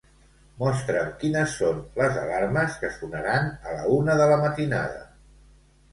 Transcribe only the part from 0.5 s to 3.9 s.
Mostra'm quines són les alarmes que sonaran a la